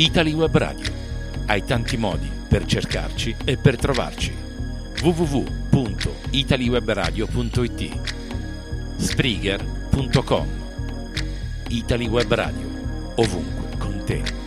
[0.00, 0.90] Italy Web Radio.
[1.44, 4.34] Hai tanti modi per cercarci e per trovarci.
[5.02, 8.00] www.italiwebradio.it
[8.96, 10.48] Spreaker.com
[11.68, 12.66] Italy Web Radio.
[13.16, 14.39] Ovunque con te.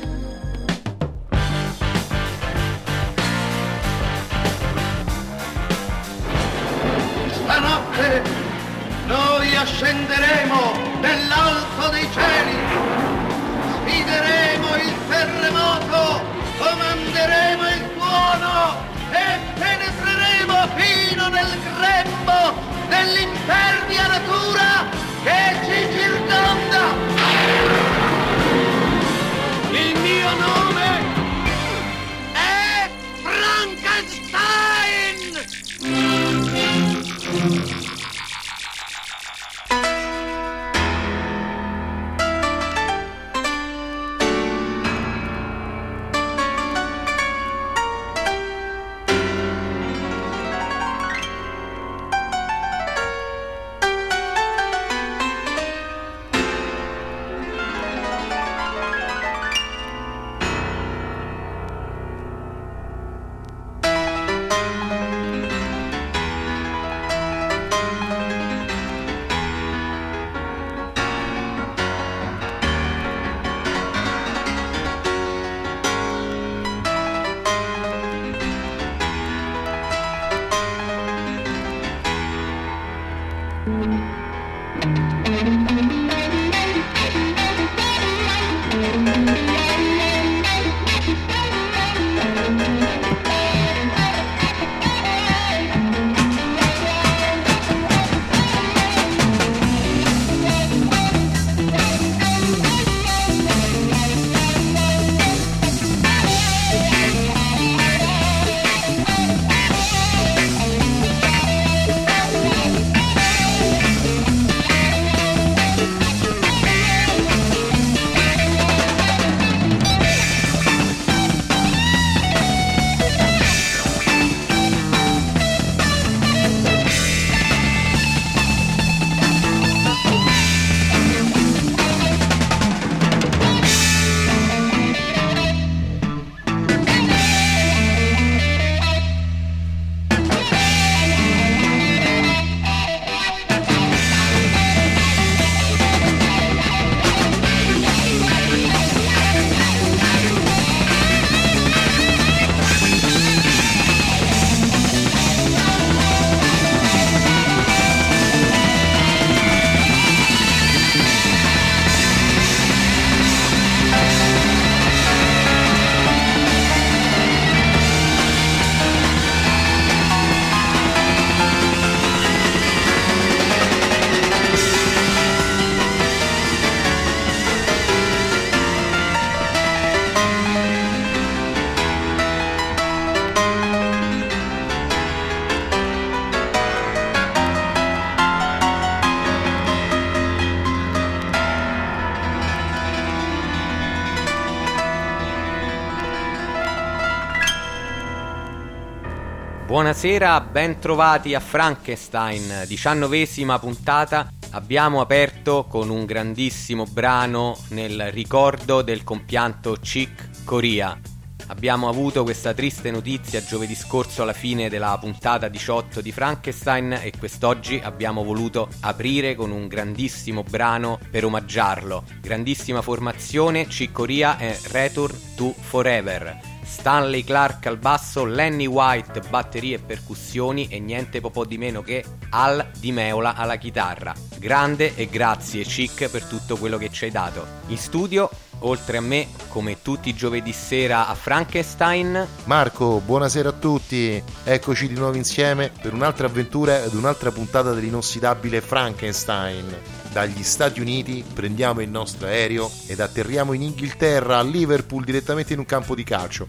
[200.04, 204.34] Buonasera, ben trovati a Frankenstein, diciannovesima puntata.
[204.50, 211.00] Abbiamo aperto con un grandissimo brano nel ricordo del compianto Chick Corea.
[211.48, 217.14] Abbiamo avuto questa triste notizia giovedì scorso alla fine della puntata 18 di Frankenstein e
[217.18, 222.04] quest'oggi abbiamo voluto aprire con un grandissimo brano per omaggiarlo.
[222.20, 226.53] Grandissima formazione, Chick Corea e Return to Forever.
[226.64, 232.04] Stanley Clark al basso, Lenny White batterie e percussioni e niente po' di meno che
[232.30, 234.14] Al Di Meola alla chitarra.
[234.38, 237.46] Grande e grazie Chick per tutto quello che ci hai dato.
[237.68, 238.30] In studio,
[238.60, 244.22] oltre a me, come tutti i giovedì sera a Frankenstein, Marco, buonasera a tutti.
[244.44, 250.03] Eccoci di nuovo insieme per un'altra avventura ed un'altra puntata dell'inossidabile Frankenstein.
[250.14, 255.60] Dagli Stati Uniti prendiamo il nostro aereo ed atterriamo in Inghilterra, a Liverpool, direttamente in
[255.60, 256.46] un campo di calcio,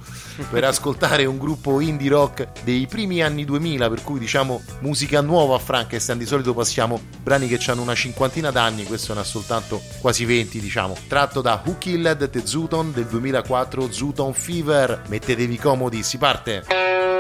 [0.51, 5.57] per ascoltare un gruppo indie rock dei primi anni 2000, per cui diciamo musica nuova
[5.57, 6.19] a Frankenstein.
[6.19, 10.61] Di solito passiamo brani che hanno una cinquantina d'anni, questo ne ha soltanto quasi 20,
[10.61, 10.95] diciamo.
[11.09, 15.05] Tratto da Who Killed the Zooton del 2004, Zooton Fever.
[15.09, 17.14] Mettetevi comodi, si parte!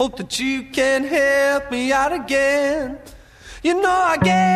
[0.00, 2.96] Hope that you can help me out again.
[3.62, 4.49] You know I get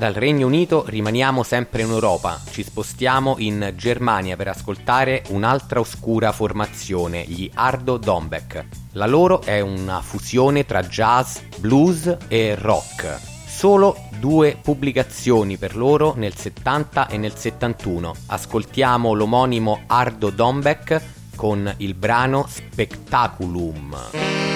[0.00, 6.32] dal Regno Unito rimaniamo sempre in Europa, ci spostiamo in Germania per ascoltare un'altra oscura
[6.32, 8.64] formazione, gli Ardo Dombeck.
[8.92, 13.20] La loro è una fusione tra jazz, blues e rock.
[13.46, 18.14] Solo due pubblicazioni per loro nel 70 e nel 71.
[18.28, 21.02] Ascoltiamo l'omonimo Ardo Dombeck
[21.36, 24.49] con il brano Spectaculum.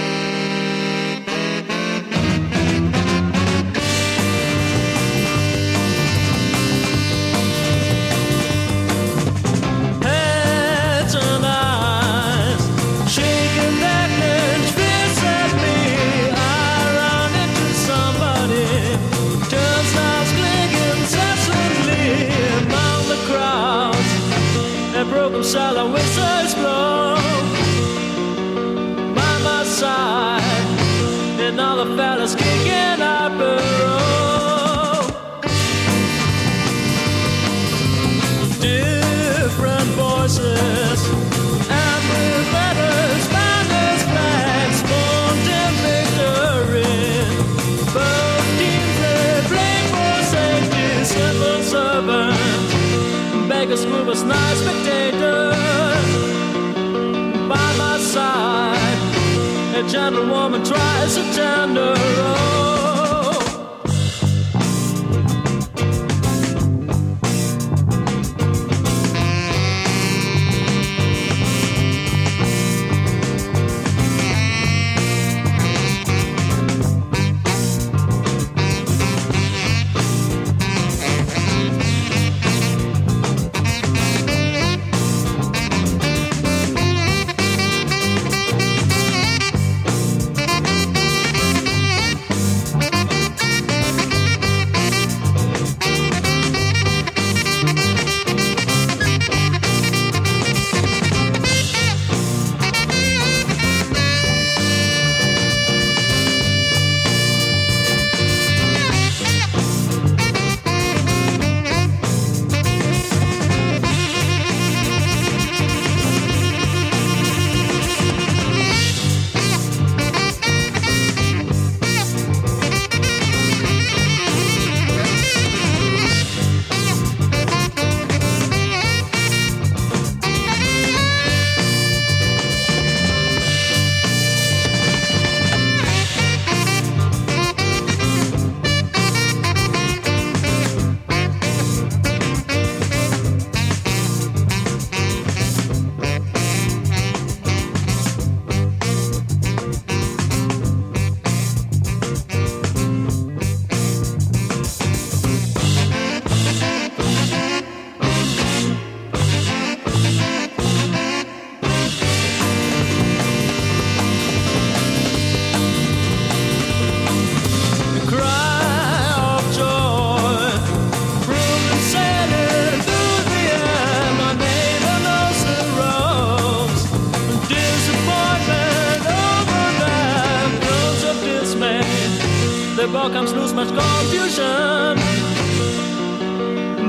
[182.95, 184.97] welcomes lose much confusion.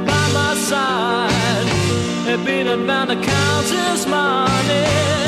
[0.05, 1.67] By my side,
[2.27, 5.24] a being bound to counts his money.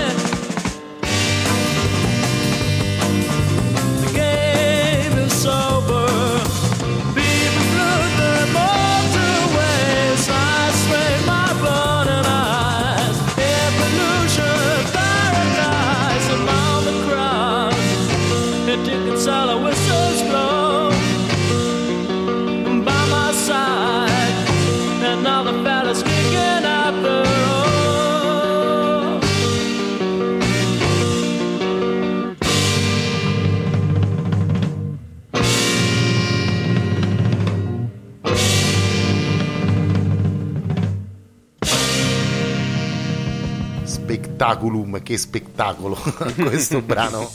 [44.48, 45.98] Spectaculum, che spettacolo
[46.39, 47.30] questo brano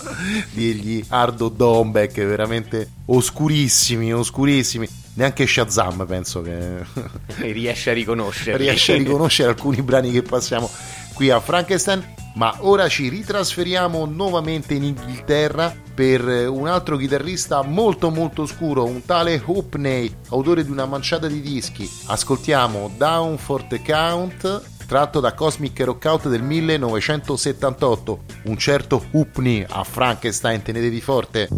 [0.53, 4.89] degli Ardo Dombeck, veramente oscurissimi, oscurissimi.
[5.15, 6.85] Neanche Shazam penso che
[7.53, 8.57] riesce a riconoscere.
[8.57, 10.71] riesce a riconoscere alcuni brani che passiamo
[11.15, 12.21] qui a Frankenstein.
[12.35, 19.05] Ma ora ci ritrasferiamo nuovamente in Inghilterra per un altro chitarrista molto molto scuro, un
[19.05, 21.87] tale Hoopney, autore di una manciata di dischi.
[22.07, 28.25] Ascoltiamo Down for the Count tratto da Cosmic Rockout del 1978.
[28.45, 31.49] Un certo Hoopney a Frankenstein, tenetevi forte.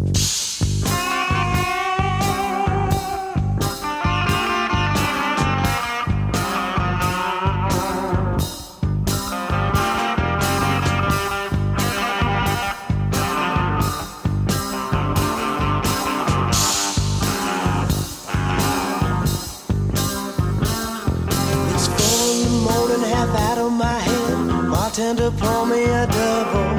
[25.31, 26.69] Pour me a double.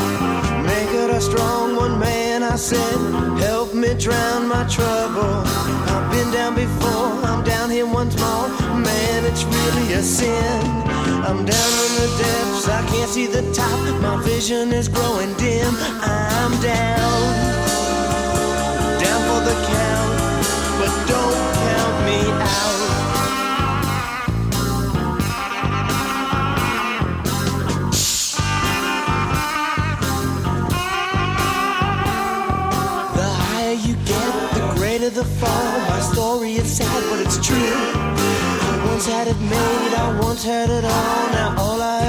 [0.62, 2.44] Make it a strong one, man.
[2.44, 2.96] I said,
[3.40, 5.42] help me drown my trouble.
[5.90, 8.48] I've been down before, I'm down here once more.
[8.78, 10.62] Man, it's really a sin.
[11.26, 13.80] I'm down in the depths, I can't see the top.
[14.00, 15.74] My vision is growing dim.
[16.00, 17.20] I'm down,
[19.02, 20.12] down for the count,
[20.78, 21.35] but don't
[35.16, 35.80] the fall.
[35.88, 37.56] My story is sad, but it's true.
[37.56, 41.26] I once had it made, I once had it all.
[41.32, 42.05] Now all I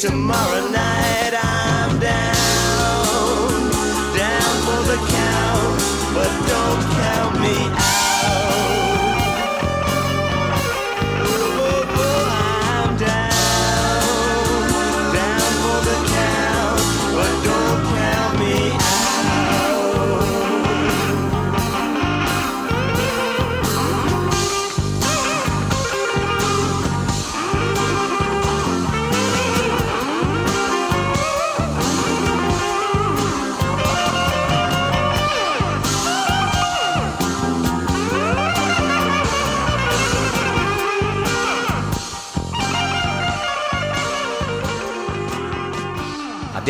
[0.00, 0.89] tomorrow night.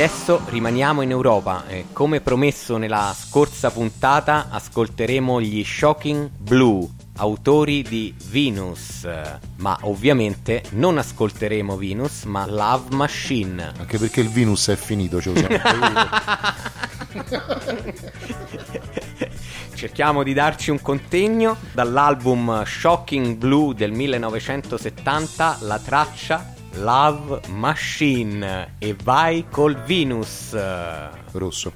[0.02, 6.88] Adesso rimaniamo in Europa e come promesso nella scorsa puntata ascolteremo gli Shocking Blue,
[7.18, 9.06] autori di Venus,
[9.56, 13.74] ma ovviamente non ascolteremo Venus ma Love Machine.
[13.76, 15.58] Anche perché il Venus è finito, ce lo siamo.
[19.74, 28.92] Cerchiamo di darci un contegno dall'album Shocking Blue del 1970, la traccia Love Machine e
[28.92, 30.54] vai col Venus.
[31.32, 31.72] Rosso.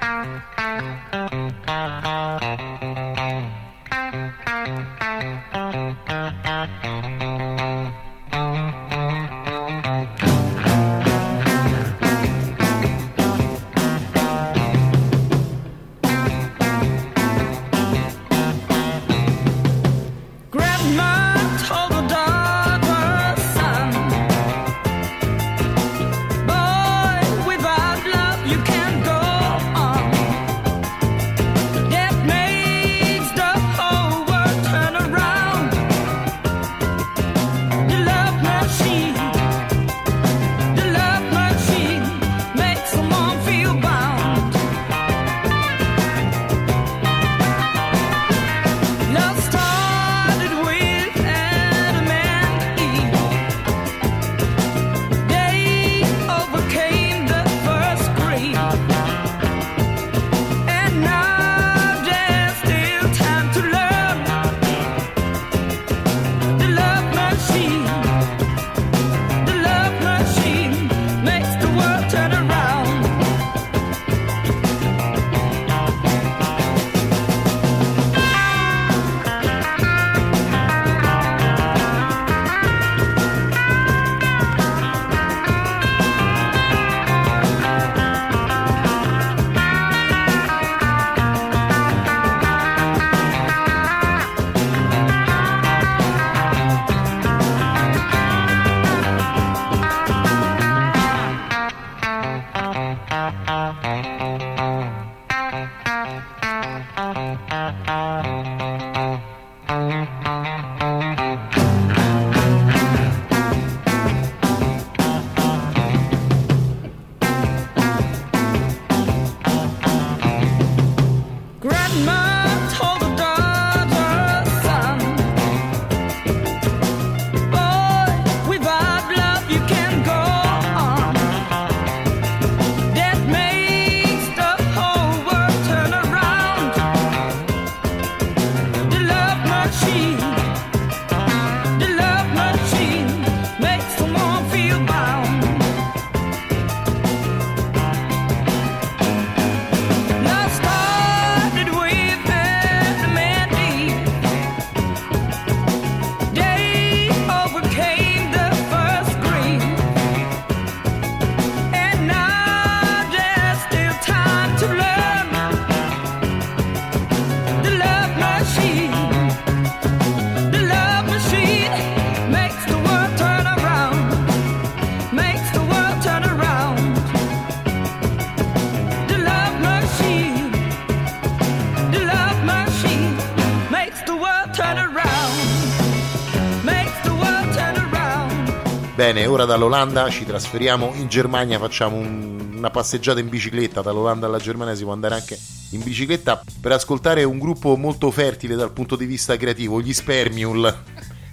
[189.04, 194.38] Bene, ora dall'Olanda ci trasferiamo in Germania, facciamo un- una passeggiata in bicicletta dall'Olanda alla
[194.38, 195.38] Germania, si può andare anche
[195.72, 200.74] in bicicletta per ascoltare un gruppo molto fertile dal punto di vista creativo, gli Spermiul.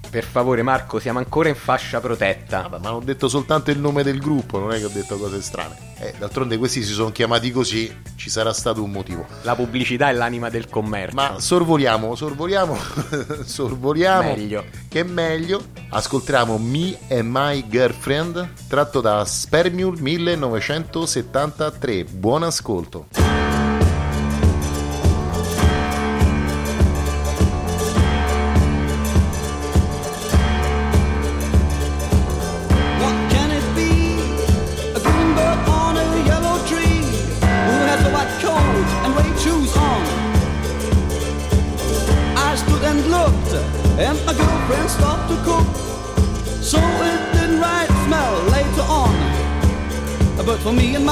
[0.10, 2.64] Per favore Marco, siamo ancora in fascia protetta.
[2.68, 5.42] Vabbè, ma ho detto soltanto il nome del gruppo, non è che ho detto cose
[5.42, 5.78] strane.
[6.00, 9.26] Eh, d'altronde questi si sono chiamati così, ci sarà stato un motivo.
[9.44, 11.16] La pubblicità è l'anima del commercio.
[11.16, 12.78] Ma sorvoliamo, sorvoliamo,
[13.46, 14.36] sorvoliamo.
[14.36, 14.66] Meglio.
[14.92, 15.64] Che meglio.
[15.92, 22.04] Ascoltiamo Me and My Girlfriend, tratto da Spermiul 1973.
[22.04, 23.21] Buon ascolto.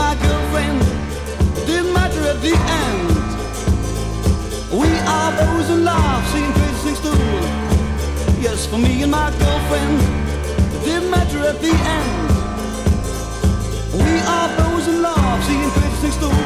[0.03, 0.79] My girlfriend,
[1.67, 3.07] didn't matter at the end.
[4.81, 7.21] We are those in love, seeing crazy things too.
[8.45, 9.95] Yes, for me and my girlfriend,
[10.85, 12.29] didn't matter at the end.
[14.05, 16.39] We are those in love, seeing crazy things too.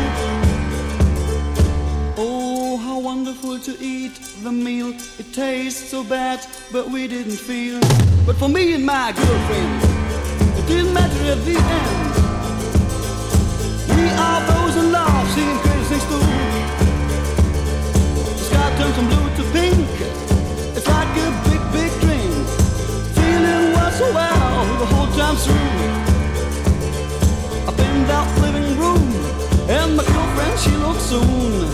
[2.26, 4.90] Oh, how wonderful to eat the meal.
[5.22, 6.40] It tastes so bad,
[6.72, 7.80] but we didn't feel.
[8.28, 9.76] But for me and my girlfriend,
[10.60, 12.13] it didn't matter at the end.
[14.18, 16.00] Are those in love, seeing crazy.
[18.26, 19.90] The sky turns from blue to pink.
[20.78, 22.34] It's like a big, big drink.
[23.16, 25.72] Feeling well the whole time through.
[27.94, 29.06] In that living room,
[29.70, 31.68] and my girlfriend she looks soon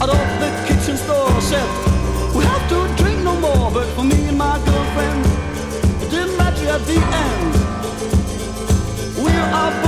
[0.00, 0.08] out
[0.40, 1.40] the kitchen store.
[1.40, 1.68] Said
[2.34, 5.26] we have to drink no more, but for me and my girlfriend,
[6.02, 7.54] it didn't matter at the end.
[9.24, 9.87] We are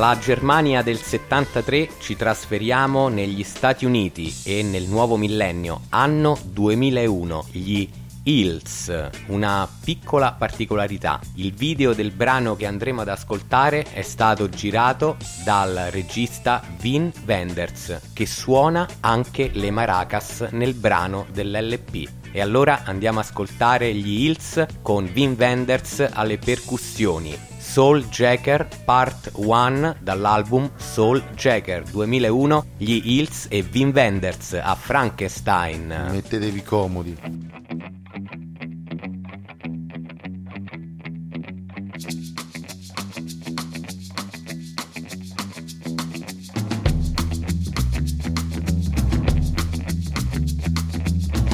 [0.00, 7.48] Dalla Germania del 73 ci trasferiamo negli Stati Uniti e nel nuovo millennio, anno 2001,
[7.52, 7.86] gli
[8.22, 11.20] Hills, una piccola particolarità.
[11.34, 18.00] Il video del brano che andremo ad ascoltare è stato girato dal regista Vin Wenders,
[18.14, 22.08] che suona anche le maracas nel brano dell'LP.
[22.32, 27.49] E allora andiamo ad ascoltare gli Hills con Vin Wenders alle percussioni.
[27.70, 35.86] Soul Jacker Part 1 dall'album Soul Jacker 2001, gli Hills e Vin Wenders a Frankenstein.
[36.10, 37.16] Mettetevi comodi.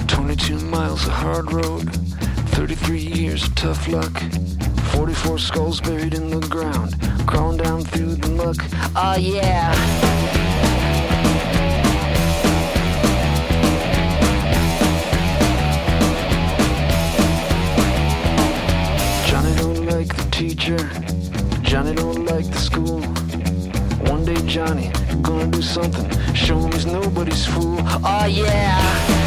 [0.06, 1.90] Twenty-two miles of hard road,
[2.52, 4.22] thirty-three years of tough luck,
[4.96, 8.56] forty-four skulls buried in the ground, crawling down through the muck.
[8.96, 9.74] Oh yeah.
[19.26, 20.78] Johnny don't like the teacher.
[21.60, 23.02] Johnny don't like the school.
[24.10, 26.08] One day Johnny gonna do something.
[26.34, 27.80] Show him he's nobody's fool.
[28.02, 29.25] Oh yeah.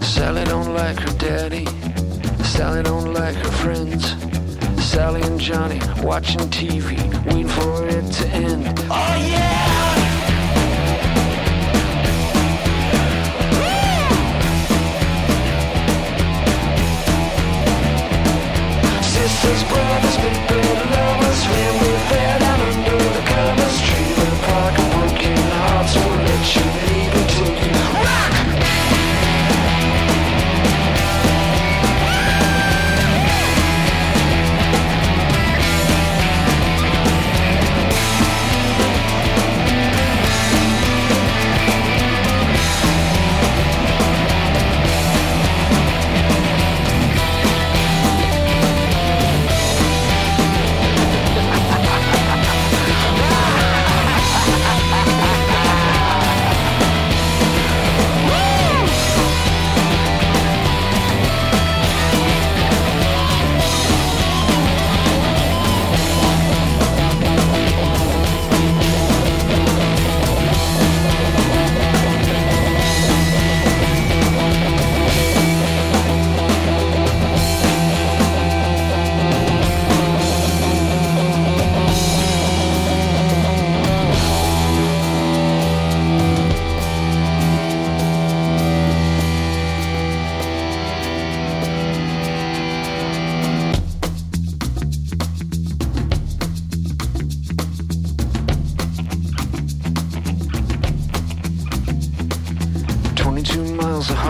[0.00, 1.66] Sally don't like her daddy.
[2.42, 4.16] Sally don't like her friends.
[4.84, 6.96] Sally and Johnny watching TV
[7.26, 8.78] Waiting for it to end.
[8.90, 9.77] Oh yeah!
[19.48, 21.97] Sisters, brothers, big bad lovers, family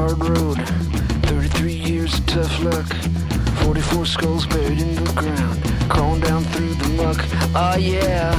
[0.09, 0.59] hard road,
[1.27, 2.87] thirty-three years of tough luck,
[3.63, 7.23] forty-four skulls buried in the ground, crawling down through the muck.
[7.55, 8.35] Oh yeah.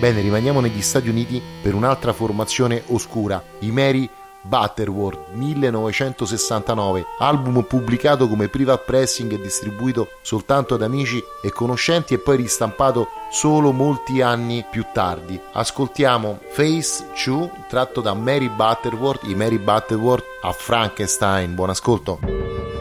[0.00, 4.08] Bene, rimaniamo negli Stati Uniti per un'altra formazione oscura, i Mary
[4.42, 12.18] Butterworth 1969, album pubblicato come private pressing e distribuito soltanto ad amici e conoscenti e
[12.18, 15.40] poi ristampato solo molti anni più tardi.
[15.52, 21.54] Ascoltiamo Face 2 tratto da Mary Butterworth, i Mary Butterworth a Frankenstein.
[21.54, 22.79] Buon ascolto.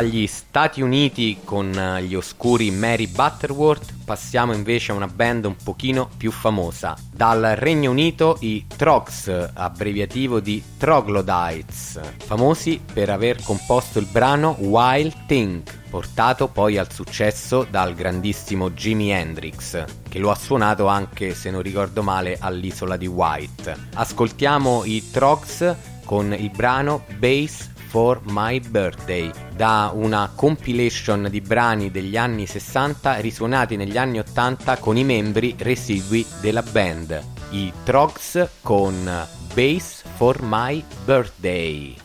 [0.00, 5.56] Dagli Stati Uniti con eh, gli oscuri Mary Butterworth passiamo invece a una band un
[5.62, 6.96] pochino più famosa.
[7.12, 15.26] Dal Regno Unito i Trogs, abbreviativo di Troglodytes, famosi per aver composto il brano Wild
[15.26, 21.50] Thing, portato poi al successo dal grandissimo Jimi Hendrix, che lo ha suonato anche, se
[21.50, 23.88] non ricordo male, all'isola di White.
[23.92, 25.76] Ascoltiamo i Trogs
[26.06, 33.16] con il brano Bass for My Birthday, da una compilation di brani degli anni 60
[33.16, 37.20] risuonati negli anni 80 con i membri residui della band,
[37.50, 41.96] i Trogs con Bass for My Birthday.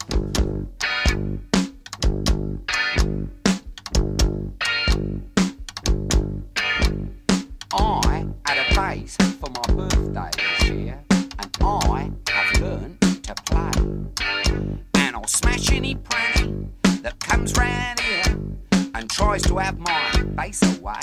[7.78, 14.95] I had a bass for my birthday this year, and I have learned to play.
[15.14, 16.70] I'll smash any pranny
[17.02, 18.40] that comes round here
[18.94, 21.02] and tries to have my bass away.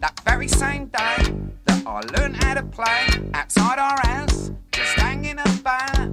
[0.00, 1.34] That very same day
[1.66, 6.10] that I learned how to play outside our house, just hanging about,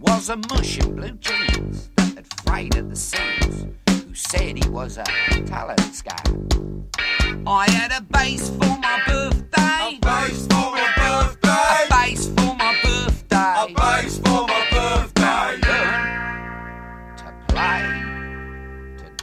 [0.00, 4.68] was a mush in blue jeans that had frayed at the seams, who said he
[4.70, 5.04] was a
[5.46, 6.28] talent scout.
[7.46, 9.96] I had a bass for my birthday.
[9.96, 11.84] A bass for my birthday.
[11.84, 13.72] A bass for my birthday.
[13.72, 14.18] A bass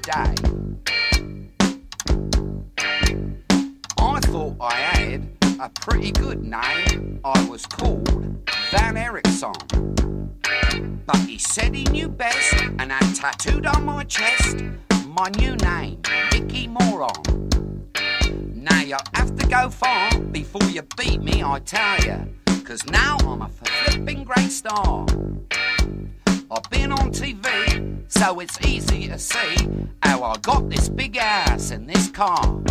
[0.05, 0.35] today.
[3.97, 5.29] I thought I had
[5.59, 7.19] a pretty good name.
[7.23, 8.07] I was called
[8.71, 9.53] Van Erickson.
[11.05, 14.57] But he said he knew best and had tattooed on my chest
[15.07, 16.01] my new name,
[16.31, 17.49] Vicky Moron.
[18.53, 22.17] Now you have to go far before you beat me, I tell ya.
[22.63, 25.05] Cause now I'm a flipping great star.
[26.55, 29.67] I've been on TV, so it's easy to see
[30.01, 32.61] how I got this big ass and this car.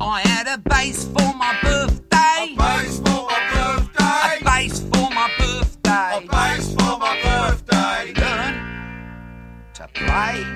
[0.00, 2.54] I had a bass for my birthday.
[2.54, 4.40] A bass for my birthday.
[4.40, 6.24] A bass for my birthday.
[6.24, 8.14] A bass for my birthday.
[8.14, 8.54] Learn
[9.74, 10.55] to play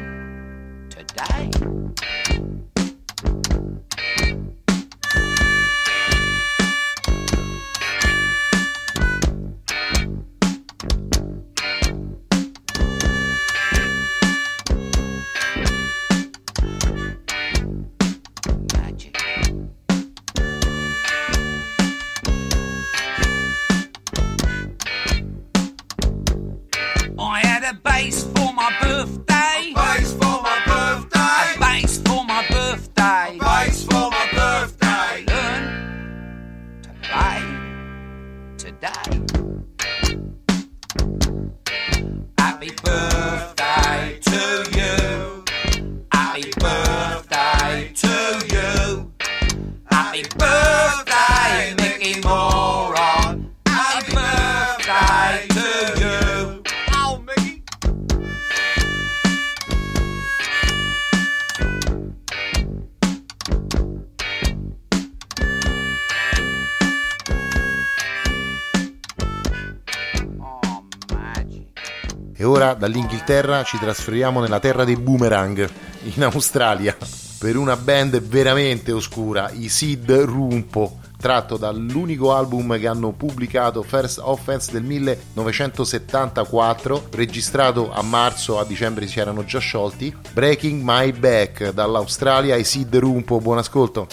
[73.30, 75.70] dall'Inghilterra ci trasferiamo nella terra dei boomerang,
[76.14, 76.96] in Australia,
[77.38, 84.18] per una band veramente oscura, i Sid Rumpo, tratto dall'unico album che hanno pubblicato First
[84.20, 91.70] Offense del 1974, registrato a marzo, a dicembre si erano già sciolti, Breaking My Back,
[91.70, 94.08] dall'Australia i Sid Rumpo, buon ascolto.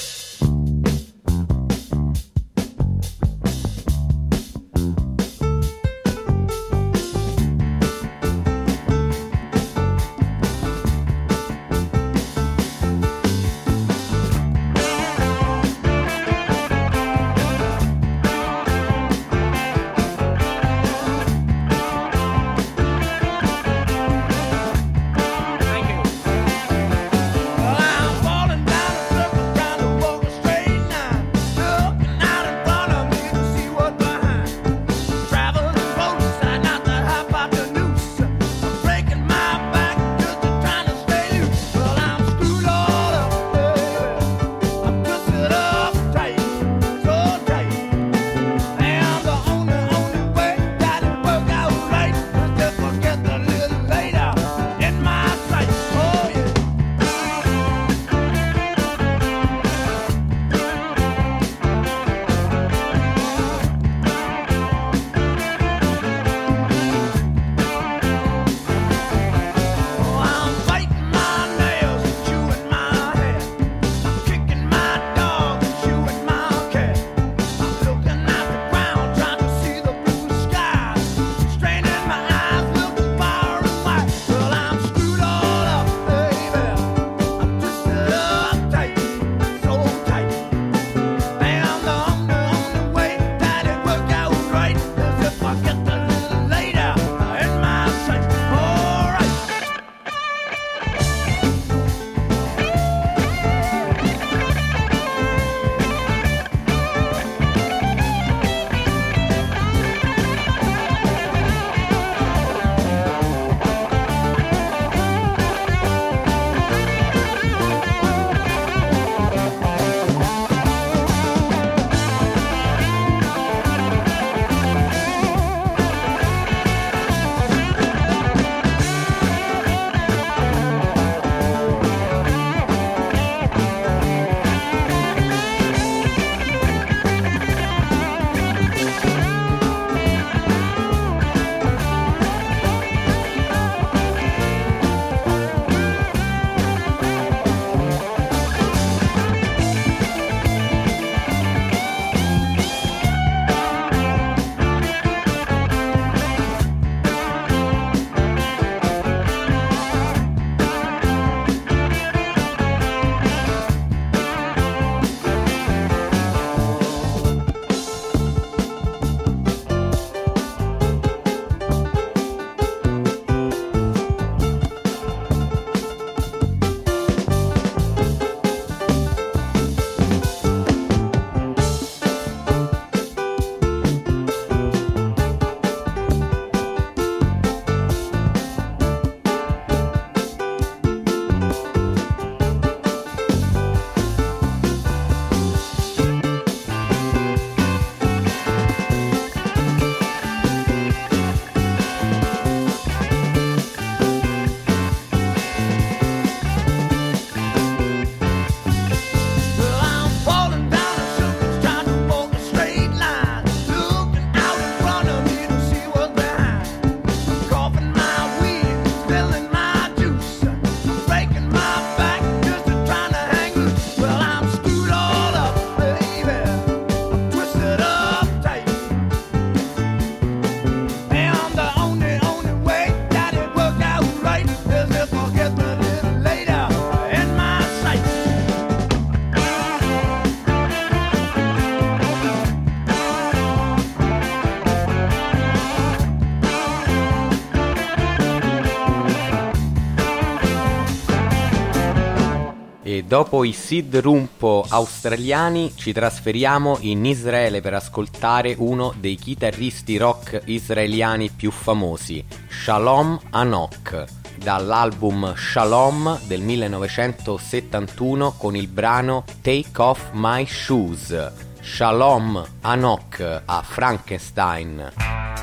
[253.08, 260.42] Dopo i Sid Rumpo australiani ci trasferiamo in Israele per ascoltare uno dei chitarristi rock
[260.46, 264.04] israeliani più famosi, Shalom Anok,
[264.36, 271.32] dall'album Shalom del 1971 con il brano Take Off My Shoes.
[271.62, 275.37] Shalom Anok a Frankenstein.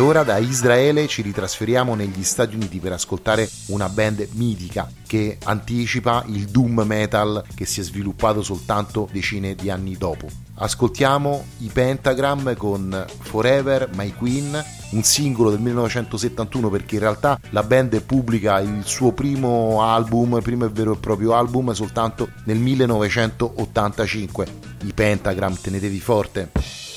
[0.00, 6.24] Ora da Israele ci ritrasferiamo negli Stati Uniti per ascoltare una band mitica che anticipa
[6.28, 10.26] il doom metal che si è sviluppato soltanto decine di anni dopo.
[10.54, 17.62] Ascoltiamo i Pentagram con Forever My Queen, un singolo del 1971 perché in realtà la
[17.62, 24.46] band pubblica il suo primo album, primo e vero e proprio album soltanto nel 1985.
[24.82, 26.89] I Pentagram, tenetevi forte.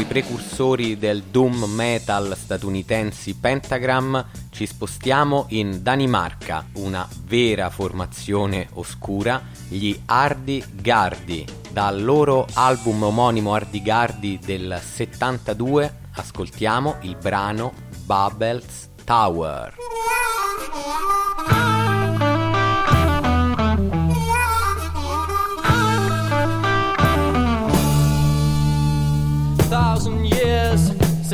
[0.00, 9.42] I precursori del doom metal statunitensi Pentagram, ci spostiamo in Danimarca, una vera formazione oscura,
[9.68, 11.44] gli Hardy Gardi.
[11.70, 17.72] Dal loro album omonimo Hardy Gardi del 72 ascoltiamo il brano
[18.06, 19.76] Bubbles Tower.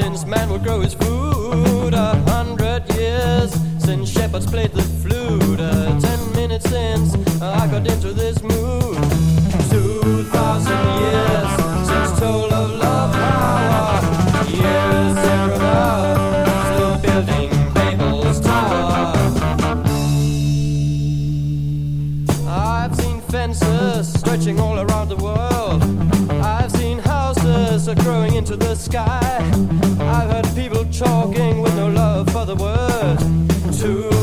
[0.07, 1.93] Since man will grow his food.
[1.93, 3.51] A hundred years
[3.81, 5.59] since shepherds played the flute.
[5.59, 8.97] Uh, ten minutes since I got into this mood.
[9.69, 11.49] Two thousand years
[11.89, 14.01] since told of love power.
[14.49, 19.13] Years thereabout, still building Babel's tower.
[22.47, 25.83] I've seen fences stretching all around the world.
[26.45, 29.33] I've seen houses growing into the sky.
[30.99, 33.19] Talking with no love for the word.
[33.79, 34.16] Two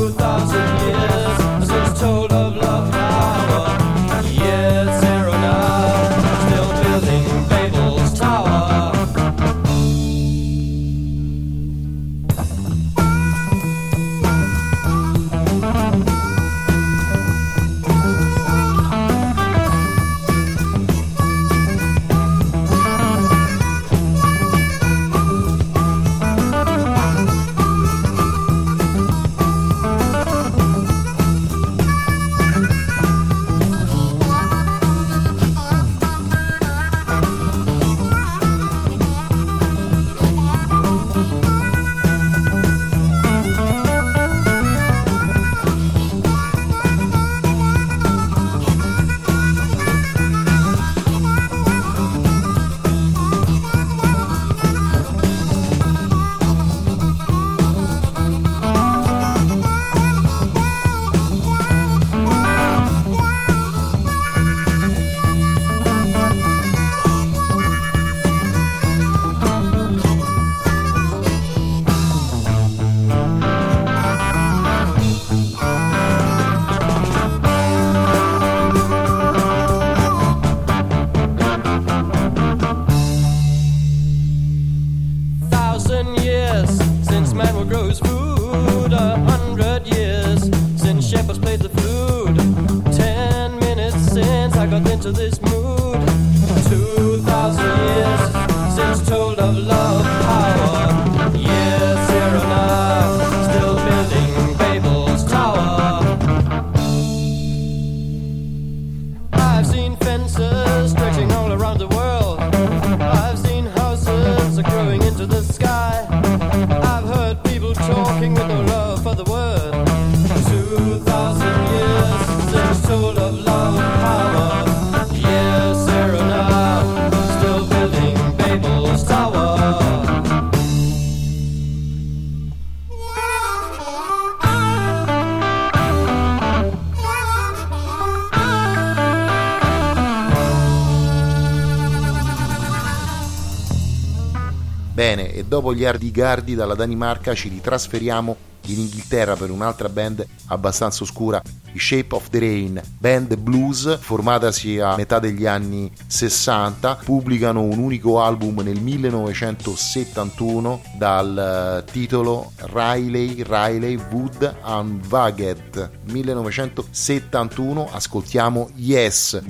[145.73, 151.41] con gli Ardigardi dalla Danimarca ci ritrasferiamo in Inghilterra per un'altra band abbastanza oscura,
[151.73, 157.79] i Shape of the Rain, band blues formatasi a metà degli anni 60, pubblicano un
[157.79, 165.89] unico album nel 1971 dal eh, titolo Riley Riley Wood and Vaget.
[166.03, 169.41] 1971 ascoltiamo Yes.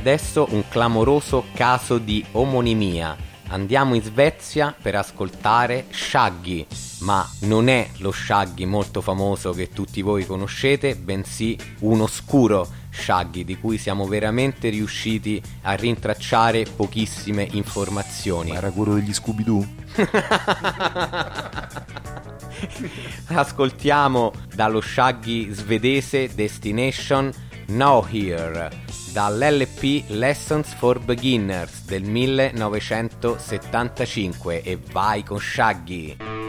[0.00, 3.14] Adesso un clamoroso caso di omonimia.
[3.48, 6.66] Andiamo in Svezia per ascoltare Shaggy,
[7.00, 13.44] ma non è lo Shaggy molto famoso che tutti voi conoscete, bensì un oscuro Shaggy
[13.44, 18.52] di cui siamo veramente riusciti a rintracciare pochissime informazioni.
[18.52, 19.66] Ma era quello degli Scooby-Doo?
[23.34, 27.30] Ascoltiamo dallo Shaggy svedese Destination
[27.66, 28.79] Now Here
[29.12, 36.39] dall'LP Lessons for Beginners del 1975 e vai con Shaggy.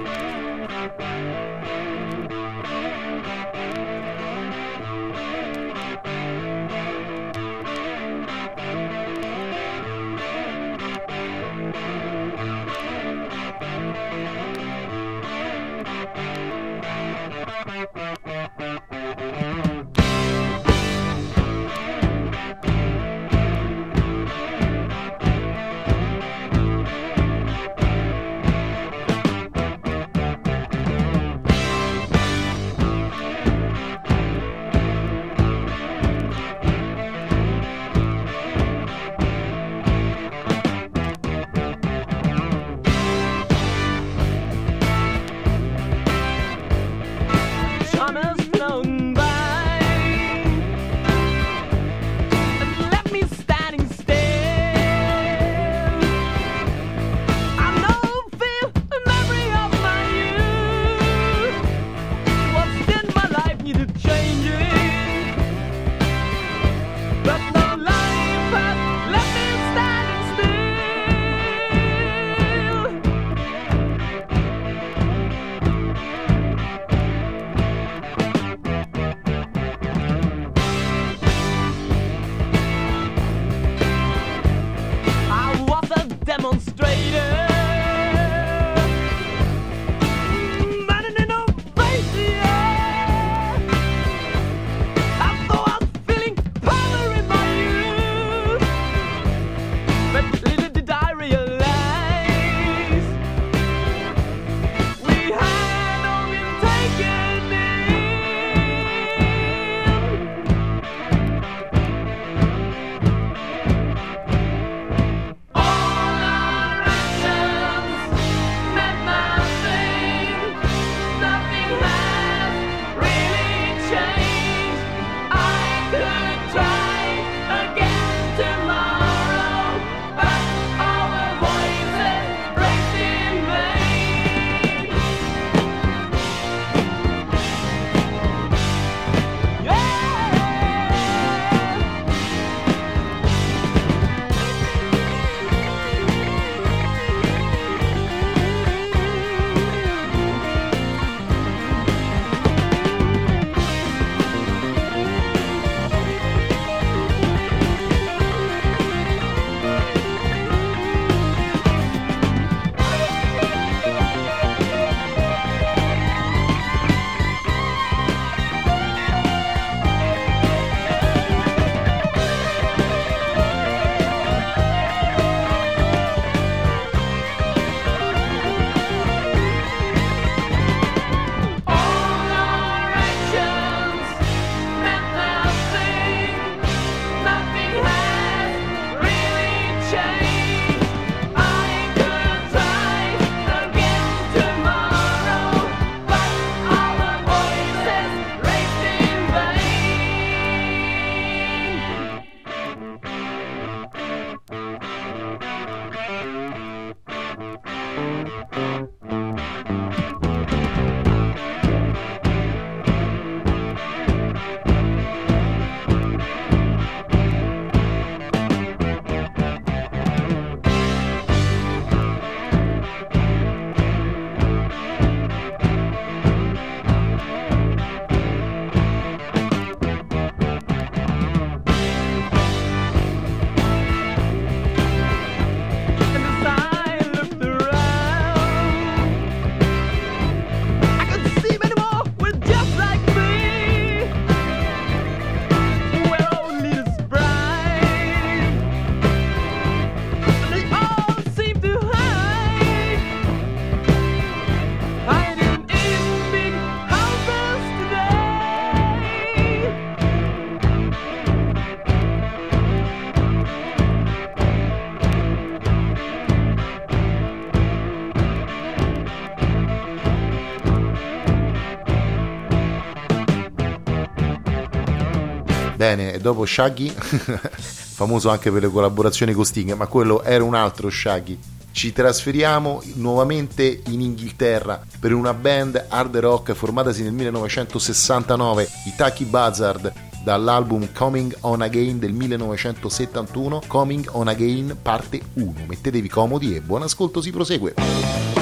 [275.92, 280.56] Bene, e dopo Shaggy, famoso anche per le collaborazioni con Sting, ma quello era un
[280.56, 281.38] altro Shaggy.
[281.74, 289.26] Ci trasferiamo nuovamente in Inghilterra per una band hard rock formatasi nel 1969, i Taki
[289.26, 289.92] Buzzard,
[290.24, 295.54] dall'album Coming On Again del 1971, Coming On Again parte 1.
[295.68, 298.41] Mettetevi comodi e buon ascolto, si prosegue.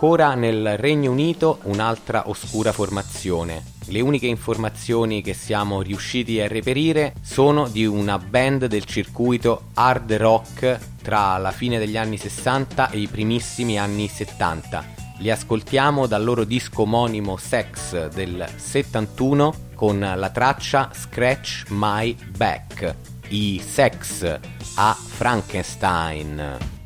[0.00, 3.64] Ancora nel Regno Unito un'altra oscura formazione.
[3.86, 10.12] Le uniche informazioni che siamo riusciti a reperire sono di una band del circuito hard
[10.12, 14.84] rock tra la fine degli anni 60 e i primissimi anni 70.
[15.18, 22.94] Li ascoltiamo dal loro disco omonimo Sex del 71 con la traccia Scratch My Back.
[23.30, 24.38] I Sex
[24.76, 26.77] a Frankenstein.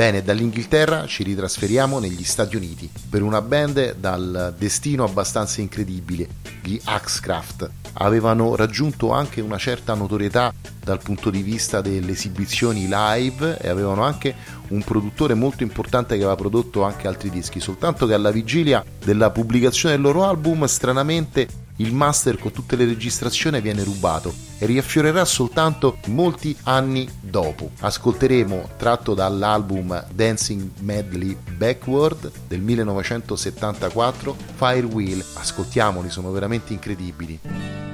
[0.00, 6.26] Bene, dall'Inghilterra ci ritrasferiamo negli Stati Uniti per una band dal destino abbastanza incredibile,
[6.62, 7.70] gli Axcraft.
[7.92, 14.02] Avevano raggiunto anche una certa notorietà dal punto di vista delle esibizioni live e avevano
[14.02, 14.34] anche
[14.68, 19.30] un produttore molto importante che aveva prodotto anche altri dischi, soltanto che alla vigilia della
[19.30, 21.46] pubblicazione del loro album stranamente
[21.80, 27.70] il master con tutte le registrazioni viene rubato e riaffiorerà soltanto molti anni dopo.
[27.80, 35.24] Ascolteremo tratto dall'album Dancing Medley Backward del 1974 Firewheel.
[35.34, 37.89] Ascoltiamoli, sono veramente incredibili.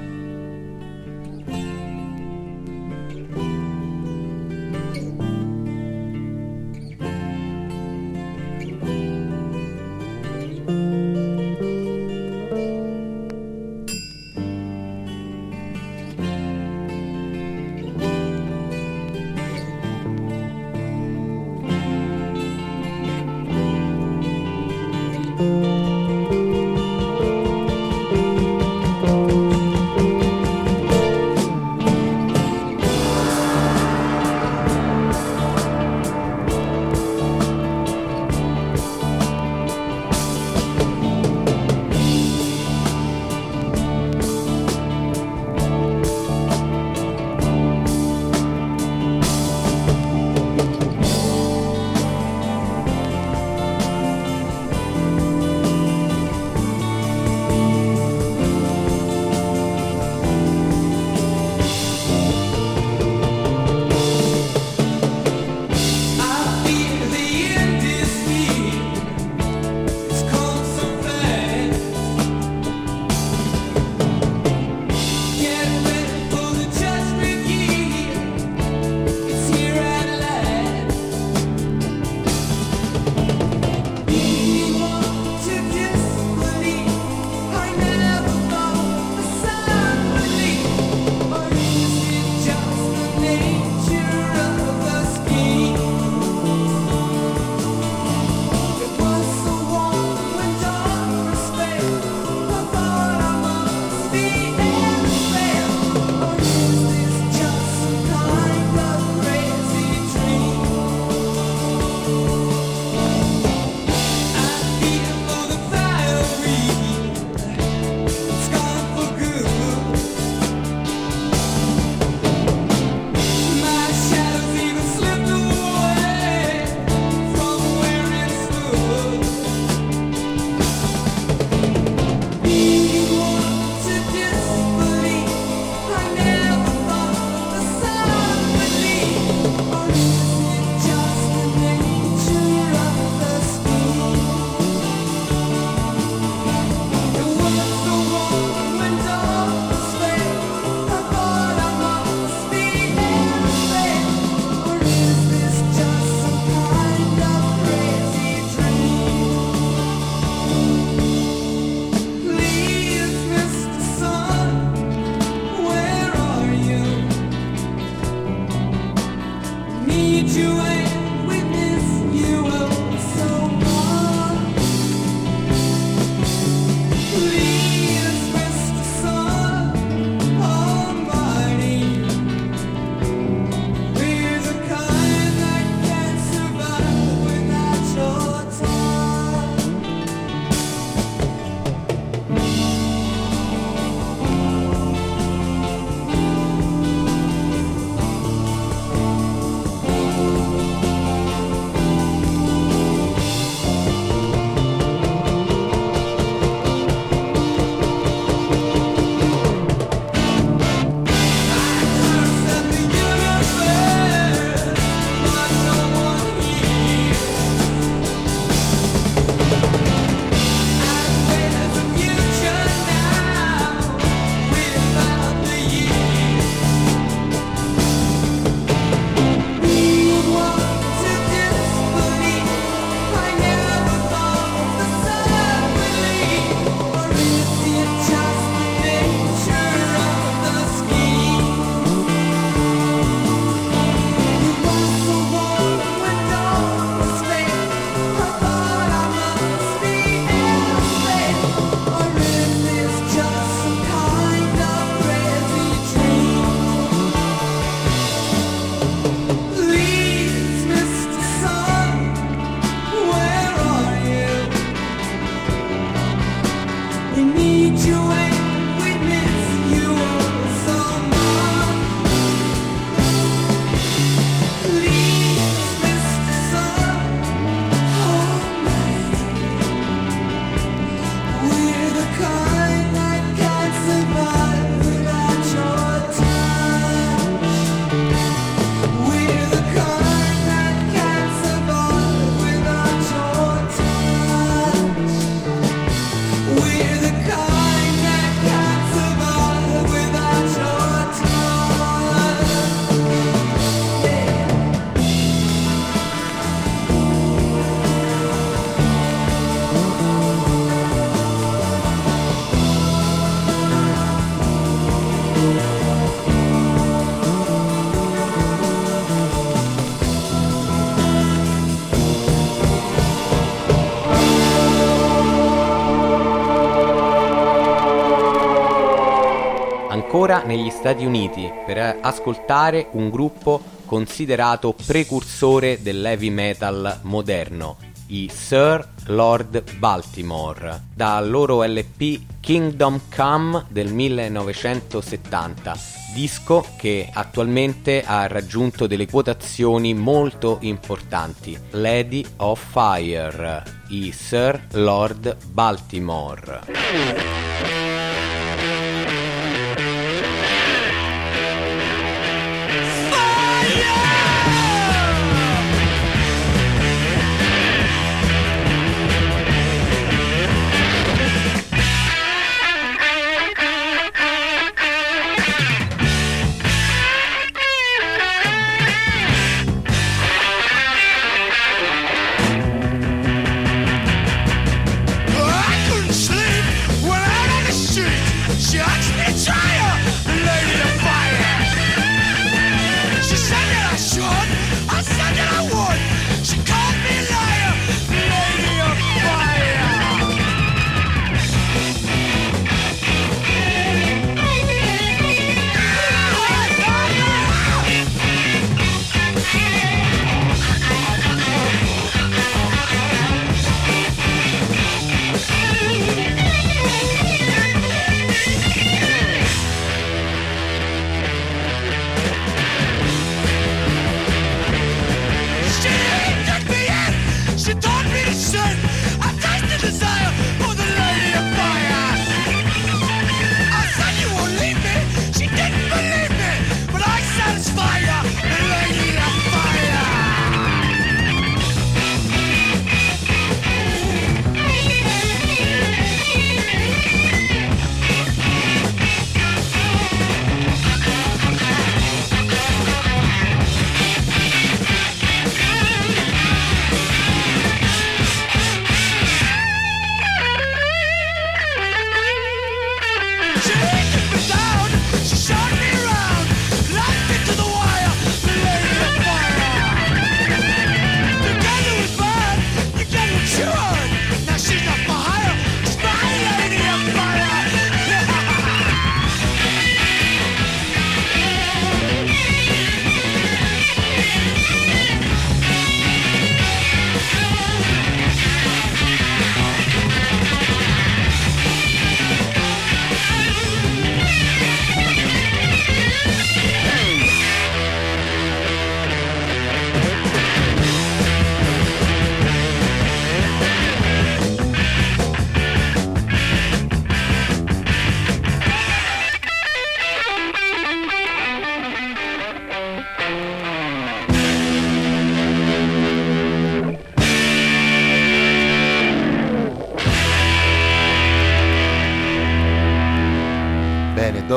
[330.47, 337.77] Negli Stati Uniti per ascoltare un gruppo considerato precursore dell'heavy metal moderno,
[338.09, 345.77] i Sir Lord Baltimore, dal loro LP Kingdom Come del 1970,
[346.15, 351.59] disco che attualmente ha raggiunto delle quotazioni molto importanti.
[351.71, 357.76] Lady of Fire, i Sir Lord Baltimore.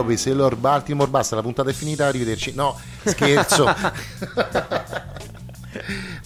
[0.09, 2.53] Dopo i Sailor Baltimore, basta, la puntata è finita, arrivederci.
[2.55, 3.67] No, scherzo.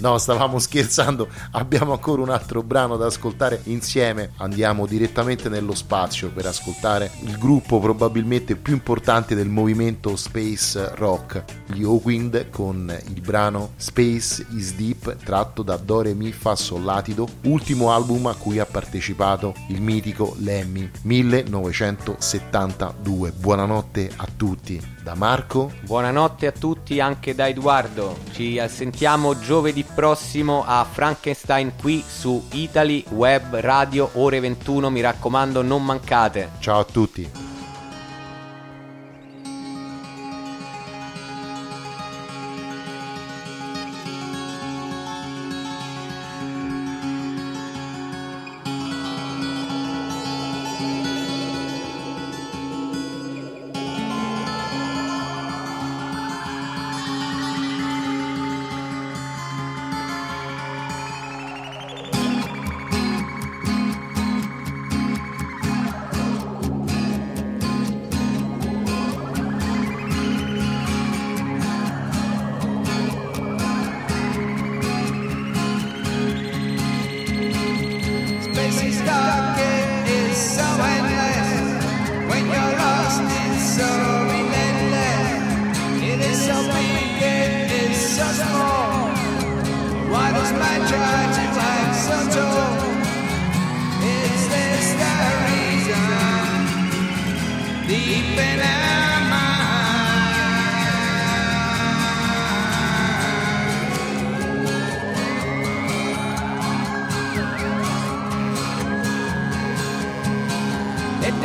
[0.04, 4.34] No, stavamo scherzando, abbiamo ancora un altro brano da ascoltare insieme.
[4.40, 11.46] Andiamo direttamente nello spazio per ascoltare il gruppo probabilmente più importante del movimento space rock,
[11.68, 17.26] gli Oakwind con il brano Space is Deep tratto da Dore Mi Fa Sol Latido,
[17.44, 23.32] ultimo album a cui ha partecipato il mitico Lemmy 1972.
[23.32, 25.72] Buonanotte a tutti da Marco.
[25.82, 28.18] Buonanotte a tutti anche da Edoardo.
[28.32, 34.90] Ci sentiamo giovedì prossimo a Frankenstein qui su Italy Web Radio ore 21.
[34.90, 36.52] Mi raccomando, non mancate.
[36.60, 37.53] Ciao a tutti.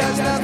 [0.08, 0.40] Does not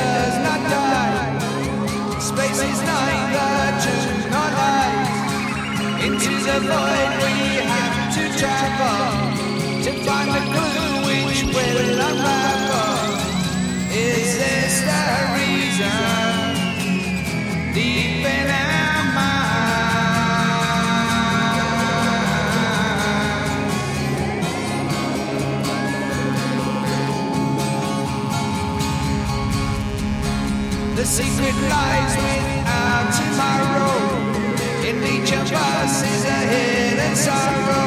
[0.00, 2.18] does not die.
[2.18, 3.52] Space is neither
[3.84, 5.10] truth nor lies.
[6.06, 7.34] Into the void we
[7.72, 9.02] have to travel
[9.84, 13.04] to find the clue which will unravel.
[13.92, 15.02] Is this the
[15.36, 16.00] reason?
[17.74, 18.15] Deep
[31.06, 33.94] secret lies with our tomorrow.
[34.82, 37.86] In each of us is a hidden sorrow.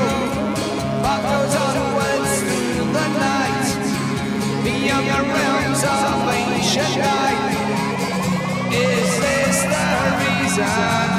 [1.03, 3.67] What goes onwards through the night,
[4.63, 7.43] beyond the realms of ancient light.
[8.71, 9.87] Is this the
[10.23, 11.18] reason?